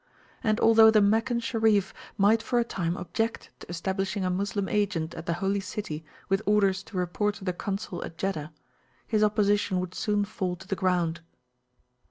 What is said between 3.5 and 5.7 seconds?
to establishing a Moslem agent at the Holy